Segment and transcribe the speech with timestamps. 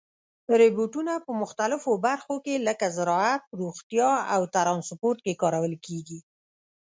[0.59, 6.19] روبوټونه په مختلفو برخو کې لکه زراعت، روغتیا او ترانسپورت کې کارول کېږي.